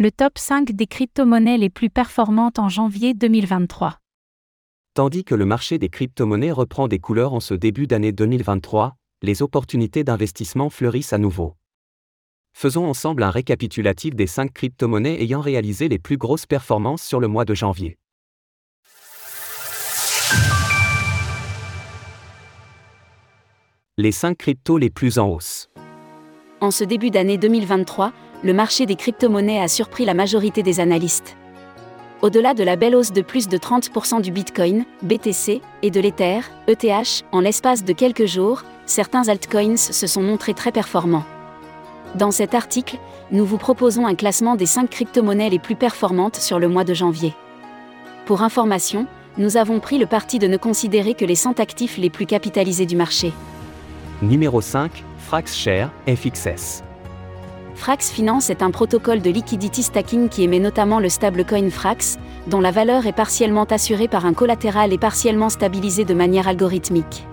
Le 0.00 0.12
top 0.12 0.38
5 0.38 0.70
des 0.76 0.86
crypto-monnaies 0.86 1.58
les 1.58 1.70
plus 1.70 1.90
performantes 1.90 2.60
en 2.60 2.68
janvier 2.68 3.14
2023. 3.14 3.98
Tandis 4.94 5.24
que 5.24 5.34
le 5.34 5.44
marché 5.44 5.78
des 5.78 5.88
crypto-monnaies 5.88 6.52
reprend 6.52 6.86
des 6.86 7.00
couleurs 7.00 7.34
en 7.34 7.40
ce 7.40 7.52
début 7.52 7.88
d'année 7.88 8.12
2023, 8.12 8.94
les 9.22 9.42
opportunités 9.42 10.04
d'investissement 10.04 10.70
fleurissent 10.70 11.12
à 11.12 11.18
nouveau. 11.18 11.56
Faisons 12.52 12.86
ensemble 12.86 13.24
un 13.24 13.30
récapitulatif 13.30 14.14
des 14.14 14.28
5 14.28 14.52
crypto-monnaies 14.52 15.20
ayant 15.20 15.40
réalisé 15.40 15.88
les 15.88 15.98
plus 15.98 16.16
grosses 16.16 16.46
performances 16.46 17.02
sur 17.02 17.18
le 17.18 17.26
mois 17.26 17.44
de 17.44 17.54
janvier. 17.54 17.98
Les 23.96 24.12
5 24.12 24.38
cryptos 24.38 24.78
les 24.78 24.90
plus 24.90 25.18
en 25.18 25.28
hausse. 25.28 25.68
En 26.60 26.70
ce 26.70 26.84
début 26.84 27.10
d'année 27.10 27.36
2023, 27.36 28.12
le 28.44 28.52
marché 28.52 28.86
des 28.86 28.94
crypto-monnaies 28.94 29.60
a 29.60 29.68
surpris 29.68 30.04
la 30.04 30.14
majorité 30.14 30.62
des 30.62 30.80
analystes. 30.80 31.36
Au-delà 32.22 32.54
de 32.54 32.64
la 32.64 32.76
belle 32.76 32.96
hausse 32.96 33.12
de 33.12 33.22
plus 33.22 33.48
de 33.48 33.56
30% 33.56 34.20
du 34.20 34.32
Bitcoin, 34.32 34.84
BTC, 35.02 35.60
et 35.82 35.90
de 35.90 36.00
l'Ether, 36.00 36.40
ETH, 36.66 37.24
en 37.32 37.40
l'espace 37.40 37.84
de 37.84 37.92
quelques 37.92 38.26
jours, 38.26 38.62
certains 38.86 39.28
altcoins 39.28 39.76
se 39.76 40.06
sont 40.06 40.22
montrés 40.22 40.54
très 40.54 40.72
performants. 40.72 41.24
Dans 42.14 42.30
cet 42.30 42.54
article, 42.54 42.98
nous 43.30 43.44
vous 43.44 43.58
proposons 43.58 44.06
un 44.06 44.14
classement 44.14 44.56
des 44.56 44.66
5 44.66 44.88
crypto-monnaies 44.88 45.50
les 45.50 45.58
plus 45.58 45.76
performantes 45.76 46.36
sur 46.36 46.58
le 46.58 46.68
mois 46.68 46.84
de 46.84 46.94
janvier. 46.94 47.34
Pour 48.26 48.42
information, 48.42 49.06
nous 49.36 49.56
avons 49.56 49.78
pris 49.78 49.98
le 49.98 50.06
parti 50.06 50.38
de 50.38 50.48
ne 50.48 50.56
considérer 50.56 51.14
que 51.14 51.24
les 51.24 51.36
100 51.36 51.60
actifs 51.60 51.98
les 51.98 52.10
plus 52.10 52.26
capitalisés 52.26 52.86
du 52.86 52.96
marché. 52.96 53.32
Numéro 54.22 54.60
5, 54.60 55.04
FraxShare, 55.18 55.90
FXS. 56.08 56.82
Frax 57.78 58.10
Finance 58.10 58.50
est 58.50 58.62
un 58.62 58.72
protocole 58.72 59.22
de 59.22 59.30
liquidity 59.30 59.84
stacking 59.84 60.28
qui 60.28 60.42
émet 60.42 60.58
notamment 60.58 60.98
le 60.98 61.08
stablecoin 61.08 61.70
Frax, 61.70 62.18
dont 62.48 62.60
la 62.60 62.72
valeur 62.72 63.06
est 63.06 63.12
partiellement 63.12 63.64
assurée 63.64 64.08
par 64.08 64.26
un 64.26 64.34
collatéral 64.34 64.92
et 64.92 64.98
partiellement 64.98 65.48
stabilisée 65.48 66.04
de 66.04 66.12
manière 66.12 66.48
algorithmique. 66.48 67.24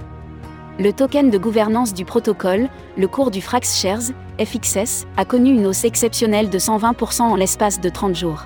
Le 0.78 0.94
token 0.94 1.31
de 1.31 1.39
gouvernance 1.39 1.95
du 1.95 2.05
protocole, 2.05 2.70
le 2.95 3.08
cours 3.08 3.31
du 3.31 3.42
Frax 3.42 3.81
Shares, 3.81 4.14
FXS, 4.39 5.08
a 5.17 5.25
connu 5.25 5.50
une 5.50 5.66
hausse 5.66 5.83
exceptionnelle 5.83 6.52
de 6.52 6.59
120% 6.59 7.23
en 7.23 7.36
l'espace 7.36 7.81
de 7.81 7.89
30 7.89 8.16
jours. 8.16 8.45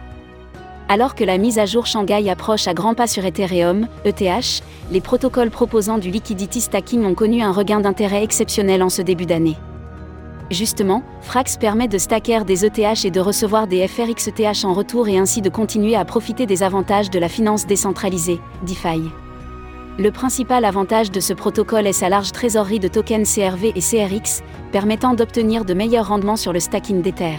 Alors 0.87 1.15
que 1.15 1.25
la 1.25 1.37
mise 1.37 1.59
à 1.59 1.65
jour 1.65 1.85
Shanghai 1.85 2.29
approche 2.29 2.69
à 2.69 2.73
grands 2.73 2.95
pas 2.95 3.07
sur 3.07 3.25
Ethereum, 3.25 3.87
ETH, 4.05 4.63
les 4.89 5.01
protocoles 5.01 5.51
proposant 5.51 5.97
du 5.97 6.11
liquidity 6.11 6.61
stacking 6.61 7.03
ont 7.03 7.13
connu 7.13 7.43
un 7.43 7.51
regain 7.51 7.81
d'intérêt 7.81 8.23
exceptionnel 8.23 8.83
en 8.83 8.89
ce 8.89 9.01
début 9.01 9.25
d'année. 9.25 9.57
Justement, 10.51 11.03
Frax 11.21 11.57
permet 11.57 11.87
de 11.87 11.99
stacker 11.99 12.43
des 12.43 12.65
ETH 12.65 13.05
et 13.05 13.11
de 13.11 13.19
recevoir 13.19 13.67
des 13.67 13.87
FRXETH 13.87 14.65
en 14.65 14.73
retour 14.73 15.07
et 15.07 15.19
ainsi 15.19 15.41
de 15.41 15.49
continuer 15.49 15.95
à 15.95 16.05
profiter 16.05 16.47
des 16.47 16.63
avantages 16.63 17.11
de 17.11 17.19
la 17.19 17.29
finance 17.29 17.67
décentralisée, 17.67 18.39
DeFi. 18.65 19.11
Le 19.99 20.11
principal 20.11 20.65
avantage 20.65 21.11
de 21.11 21.19
ce 21.19 21.33
protocole 21.33 21.85
est 21.85 21.93
sa 21.93 22.09
large 22.09 22.31
trésorerie 22.31 22.79
de 22.79 22.87
tokens 22.87 23.31
CRV 23.35 23.73
et 23.75 23.81
CRX, 23.81 24.41
permettant 24.71 25.13
d'obtenir 25.13 25.65
de 25.65 25.73
meilleurs 25.75 26.07
rendements 26.07 26.37
sur 26.37 26.53
le 26.53 26.59
stacking 26.59 27.01
d'Ether. 27.01 27.37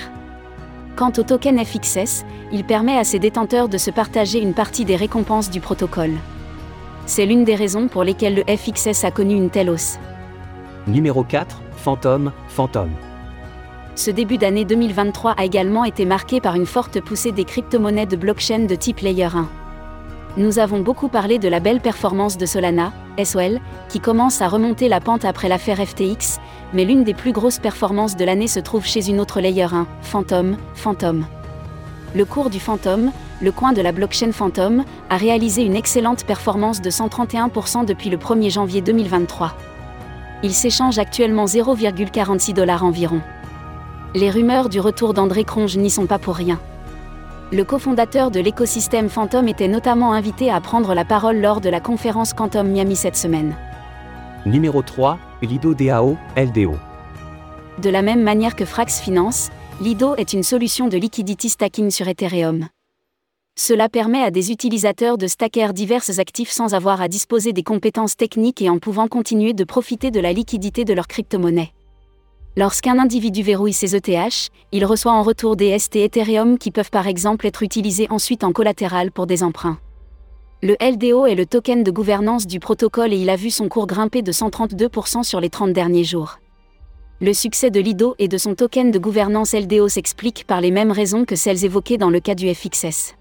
Quant 0.95 1.13
au 1.17 1.23
token 1.23 1.59
FXS, 1.65 2.25
il 2.53 2.65
permet 2.65 2.99
à 2.99 3.05
ses 3.05 3.19
détenteurs 3.19 3.69
de 3.69 3.79
se 3.79 3.91
partager 3.91 4.41
une 4.41 4.55
partie 4.55 4.85
des 4.85 4.97
récompenses 4.97 5.51
du 5.51 5.61
protocole. 5.61 6.13
C'est 7.07 7.27
l'une 7.27 7.45
des 7.45 7.55
raisons 7.55 7.89
pour 7.89 8.05
lesquelles 8.05 8.45
le 8.47 8.57
FXS 8.57 9.05
a 9.05 9.11
connu 9.11 9.35
une 9.35 9.51
telle 9.51 9.71
hausse. 9.71 9.99
Numéro 10.87 11.25
4, 11.25 11.61
Phantom, 11.77 12.33
Phantom. 12.49 12.91
Ce 13.97 14.11
début 14.11 14.39
d'année 14.39 14.65
2023 14.65 15.33
a 15.33 15.45
également 15.45 15.85
été 15.85 16.07
marqué 16.07 16.41
par 16.41 16.55
une 16.55 16.65
forte 16.65 17.01
poussée 17.03 17.33
des 17.33 17.45
crypto-monnaies 17.45 18.07
de 18.07 18.17
blockchain 18.17 18.61
de 18.61 18.75
type 18.75 19.01
Layer 19.01 19.25
1. 19.25 19.49
Nous 20.39 20.59
avons 20.59 20.81
beaucoup 20.81 21.09
parlé 21.09 21.39
de 21.39 21.49
la 21.49 21.61
belle 21.61 21.81
performance 21.81 22.39
de 22.39 22.47
Solana, 22.47 22.93
SOL, 23.23 23.61
qui 23.91 24.01
commence 24.01 24.41
à 24.41 24.49
remonter 24.49 24.89
la 24.89 25.01
pente 25.01 25.27
après 25.27 25.49
l'affaire 25.49 25.87
FTX, 25.87 26.39
mais 26.73 26.87
l'une 26.87 27.05
des 27.05 27.15
plus 27.15 27.33
grosses 27.33 27.59
performances 27.59 28.17
de 28.17 28.25
l'année 28.25 28.49
se 28.49 28.61
trouve 28.61 28.87
chez 28.87 29.11
une 29.11 29.21
autre 29.21 29.41
Layer 29.41 29.75
1, 29.75 29.87
Phantom, 30.01 30.57
Phantom. 30.75 31.27
Le 32.15 32.25
cours 32.25 32.49
du 32.49 32.59
Phantom, 32.59 33.13
le 33.43 33.53
coin 33.53 33.73
de 33.73 33.83
la 33.83 33.93
blockchain 33.93 34.33
Phantom, 34.33 34.85
a 35.11 35.17
réalisé 35.19 35.63
une 35.63 35.77
excellente 35.77 36.25
performance 36.25 36.81
de 36.81 36.91
131% 36.91 37.85
depuis 37.85 38.09
le 38.09 38.17
1er 38.17 38.51
janvier 38.51 38.81
2023. 38.81 39.55
Il 40.43 40.55
s'échange 40.55 40.99
actuellement 40.99 41.45
0,46 41.45 42.55
dollars 42.55 42.83
environ. 42.83 43.21
Les 44.15 44.31
rumeurs 44.31 44.71
du 44.71 44.81
retour 44.81 45.13
d'André 45.13 45.45
Cronge 45.45 45.77
n'y 45.77 45.91
sont 45.91 46.07
pas 46.07 46.19
pour 46.19 46.35
rien. 46.35 46.59
Le 47.53 47.63
cofondateur 47.63 48.31
de 48.31 48.41
l'écosystème 48.41 49.11
Phantom 49.11 49.47
était 49.49 49.69
notamment 49.69 50.13
invité 50.13 50.51
à 50.51 50.61
prendre 50.61 50.95
la 50.95 51.05
parole 51.05 51.41
lors 51.41 51.61
de 51.61 51.69
la 51.69 51.81
conférence 51.81 52.33
Quantum 52.33 52.69
Miami 52.69 52.97
cette 52.97 53.17
semaine. 53.17 53.55
Numéro 54.47 54.81
3, 54.83 55.19
Lido 55.43 55.75
DAO, 55.75 56.17
LDO. 56.37 56.75
De 57.83 57.91
la 57.91 58.01
même 58.01 58.23
manière 58.23 58.57
que 58.57 58.65
Frax 58.65 59.01
Finance, 59.01 59.51
Lido 59.81 60.15
est 60.17 60.33
une 60.33 60.43
solution 60.43 60.89
de 60.89 60.97
liquidity 60.97 61.51
stacking 61.51 61.91
sur 61.91 62.09
Ethereum. 62.09 62.67
Cela 63.71 63.89
permet 63.89 64.23
à 64.23 64.31
des 64.31 64.51
utilisateurs 64.51 65.19
de 65.19 65.27
stacker 65.27 65.73
divers 65.73 66.19
actifs 66.19 66.51
sans 66.51 66.75
avoir 66.75 67.01
à 67.01 67.09
disposer 67.09 67.53
des 67.53 67.63
compétences 67.63 68.17
techniques 68.17 68.63
et 68.63 68.71
en 68.71 68.79
pouvant 68.79 69.07
continuer 69.07 69.53
de 69.53 69.65
profiter 69.65 70.11
de 70.11 70.19
la 70.19 70.33
liquidité 70.33 70.85
de 70.85 70.95
leur 70.95 71.07
crypto-monnaie. 71.07 71.73
Lorsqu'un 72.57 72.99
individu 72.99 73.43
verrouille 73.43 73.73
ses 73.73 73.95
ETH, 73.95 74.51
il 74.73 74.85
reçoit 74.85 75.13
en 75.13 75.23
retour 75.23 75.57
des 75.57 75.79
ST 75.79 75.97
Ethereum 75.97 76.59
qui 76.59 76.71
peuvent 76.71 76.91
par 76.91 77.07
exemple 77.07 77.47
être 77.47 77.63
utilisés 77.63 78.07
ensuite 78.11 78.43
en 78.43 78.53
collatéral 78.53 79.13
pour 79.13 79.27
des 79.27 79.43
emprunts. 79.43 79.79
Le 80.63 80.77
LDO 80.81 81.27
est 81.27 81.37
le 81.37 81.47
token 81.47 81.85
de 81.85 81.91
gouvernance 81.91 82.47
du 82.47 82.61
protocole 82.61 83.13
et 83.13 83.19
il 83.19 83.31
a 83.31 83.37
vu 83.37 83.51
son 83.51 83.69
cours 83.69 83.87
grimper 83.87 84.23
de 84.23 84.33
132% 84.33 85.23
sur 85.23 85.41
les 85.41 85.49
30 85.49 85.73
derniers 85.73 86.05
jours. 86.05 86.39
Le 87.21 87.33
succès 87.35 87.71
de 87.71 87.79
Lido 87.79 88.15
et 88.19 88.29
de 88.29 88.37
son 88.37 88.55
token 88.55 88.91
de 88.91 88.99
gouvernance 88.99 89.55
LDO 89.55 89.89
s'explique 89.89 90.47
par 90.47 90.61
les 90.61 90.71
mêmes 90.71 90.91
raisons 90.91 91.25
que 91.25 91.37
celles 91.37 91.65
évoquées 91.65 91.99
dans 91.99 92.11
le 92.11 92.21
cas 92.21 92.35
du 92.35 92.53
FXS. 92.53 93.15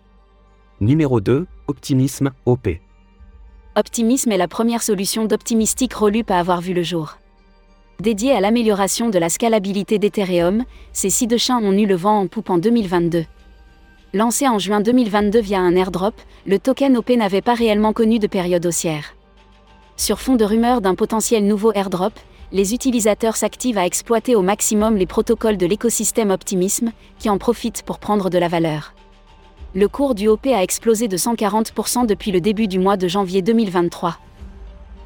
Numéro 0.82 1.20
2, 1.20 1.46
Optimisme, 1.68 2.32
OP. 2.46 2.70
Optimisme 3.76 4.32
est 4.32 4.38
la 4.38 4.48
première 4.48 4.82
solution 4.82 5.26
d'optimistique 5.26 5.94
Rolup 5.94 6.32
à 6.32 6.40
avoir 6.40 6.62
vu 6.62 6.74
le 6.74 6.84
jour. 6.84 7.18
Dédiée 8.00 8.32
à 8.32 8.40
l'amélioration 8.40 9.10
de 9.10 9.20
la 9.20 9.28
scalabilité 9.28 10.00
d'Ethereum, 10.00 10.64
ces 10.94 11.10
six 11.10 11.28
de 11.28 11.36
chiens 11.36 11.62
ont 11.62 11.74
eu 11.74 11.86
le 11.86 11.96
vent 11.96 12.22
en 12.22 12.28
poupe 12.28 12.50
en 12.50 12.58
2022. 12.58 13.26
Lancé 14.14 14.48
en 14.48 14.58
juin 14.58 14.80
2022 14.80 15.42
via 15.42 15.60
un 15.60 15.76
airdrop, 15.76 16.16
le 16.48 16.58
token 16.60 16.96
OP 16.96 17.10
n'avait 17.10 17.42
pas 17.42 17.56
réellement 17.56 17.92
connu 17.92 18.18
de 18.18 18.28
période 18.28 18.66
haussière. 18.66 19.16
Sur 19.98 20.22
fond 20.22 20.38
de 20.38 20.46
rumeurs 20.46 20.80
d'un 20.80 20.96
potentiel 20.96 21.46
nouveau 21.46 21.74
airdrop, 21.74 22.14
les 22.54 22.74
utilisateurs 22.74 23.36
s'activent 23.36 23.78
à 23.78 23.86
exploiter 23.86 24.34
au 24.34 24.42
maximum 24.42 24.96
les 24.96 25.08
protocoles 25.08 25.58
de 25.58 25.66
l'écosystème 25.66 26.32
Optimisme, 26.32 26.94
qui 27.18 27.30
en 27.30 27.38
profitent 27.38 27.84
pour 27.84 28.00
prendre 28.00 28.30
de 28.30 28.38
la 28.38 28.48
valeur 28.48 28.94
le 29.76 29.88
cours 29.88 30.16
du 30.16 30.28
OP 30.28 30.48
a 30.48 30.64
explosé 30.64 31.08
de 31.08 31.16
140% 31.16 32.08
depuis 32.08 32.32
le 32.32 32.42
début 32.42 32.68
du 32.68 32.80
mois 32.80 32.98
de 32.98 33.08
janvier 33.08 33.44
2023. 33.44 34.18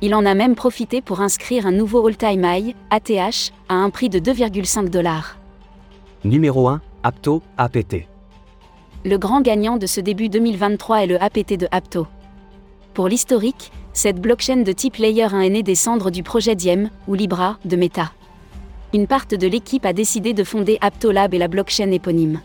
Il 0.02 0.16
en 0.16 0.26
a 0.26 0.34
même 0.34 0.56
profité 0.56 1.02
pour 1.02 1.20
inscrire 1.20 1.66
un 1.68 1.72
nouveau 1.72 2.08
all-time 2.08 2.46
high, 2.46 2.76
ATH, 2.90 3.52
à 3.68 3.76
un 3.76 3.90
prix 3.90 4.10
de 4.10 4.20
2,5 4.20 4.90
dollars. 4.90 5.38
Numéro 6.24 6.70
1, 6.70 6.82
Apto, 7.04 7.42
APT. 7.58 8.08
Le 9.04 9.18
grand 9.18 9.42
gagnant 9.42 9.76
de 9.76 9.86
ce 9.86 10.00
début 10.00 10.30
2023 10.30 11.04
est 11.04 11.08
le 11.08 11.22
APT 11.22 11.58
de 11.58 11.68
Apto. 11.72 12.08
Pour 12.94 13.10
l'historique, 13.10 13.72
cette 13.92 14.22
blockchain 14.22 14.64
de 14.64 14.72
type 14.72 14.96
Layer 14.96 15.34
1 15.34 15.42
est 15.42 15.50
née 15.50 15.64
des 15.64 15.76
cendres 15.76 16.10
du 16.10 16.24
projet 16.24 16.56
Diem, 16.56 16.90
ou 17.08 17.16
Libra, 17.16 17.58
de 17.66 17.76
Meta. 17.76 18.14
Une 18.94 19.08
part 19.08 19.26
de 19.26 19.48
l'équipe 19.48 19.86
a 19.86 19.92
décidé 19.92 20.34
de 20.34 20.44
fonder 20.46 20.78
Apto 20.80 21.12
Lab 21.12 21.34
et 21.34 21.40
la 21.40 21.50
blockchain 21.50 21.92
éponyme. 21.92 22.40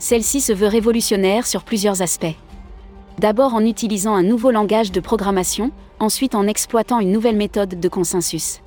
Celle-ci 0.00 0.40
se 0.40 0.54
veut 0.54 0.66
révolutionnaire 0.66 1.46
sur 1.46 1.62
plusieurs 1.62 2.00
aspects. 2.00 2.34
D'abord 3.18 3.52
en 3.52 3.60
utilisant 3.60 4.14
un 4.14 4.22
nouveau 4.22 4.50
langage 4.50 4.92
de 4.92 5.00
programmation, 5.00 5.72
ensuite 5.98 6.34
en 6.34 6.46
exploitant 6.46 7.00
une 7.00 7.12
nouvelle 7.12 7.36
méthode 7.36 7.78
de 7.78 7.88
consensus. 7.88 8.60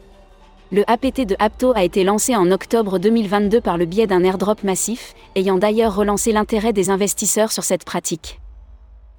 Le 0.71 0.87
APT 0.87 1.25
de 1.25 1.35
Apto 1.39 1.73
a 1.75 1.83
été 1.83 2.03
lancé 2.03 2.35
en 2.35 2.51
octobre 2.51 2.99
2022 2.99 3.61
par 3.61 3.79
le 3.79 3.85
biais 3.85 4.05
d'un 4.05 4.23
airdrop 4.23 4.63
massif, 4.63 5.15
ayant 5.35 5.57
d'ailleurs 5.57 5.95
relancé 5.95 6.31
l'intérêt 6.31 6.71
des 6.71 6.91
investisseurs 6.91 7.51
sur 7.51 7.63
cette 7.63 7.83
pratique. 7.83 8.39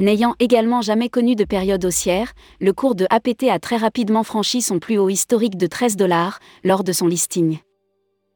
N'ayant 0.00 0.36
également 0.38 0.82
jamais 0.82 1.08
connu 1.08 1.34
de 1.34 1.44
période 1.44 1.84
haussière, 1.84 2.32
le 2.60 2.72
cours 2.72 2.94
de 2.94 3.08
APT 3.10 3.48
a 3.50 3.58
très 3.58 3.76
rapidement 3.76 4.22
franchi 4.22 4.62
son 4.62 4.78
plus 4.78 4.98
haut 4.98 5.08
historique 5.08 5.56
de 5.56 5.66
13 5.66 5.96
dollars 5.96 6.38
lors 6.62 6.84
de 6.84 6.92
son 6.92 7.08
listing 7.08 7.58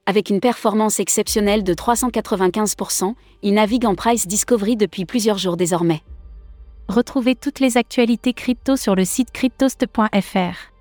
avec 0.09 0.31
une 0.31 0.41
performance 0.41 1.01
exceptionnelle 1.01 1.63
de 1.63 1.75
395%, 1.75 3.13
il 3.43 3.53
navigue 3.53 3.85
en 3.85 3.95
price 3.95 4.27
discovery 4.27 4.75
depuis 4.75 5.05
plusieurs 5.05 5.37
jours 5.37 5.59
désormais. 5.59 6.01
Retrouvez 6.89 7.35
toutes 7.35 7.61
les 7.61 7.77
actualités 7.77 8.33
crypto 8.33 8.77
sur 8.77 8.95
le 8.95 9.05
site 9.05 9.31
cryptost.fr. 9.33 10.73